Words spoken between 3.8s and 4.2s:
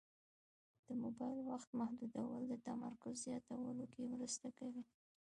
کې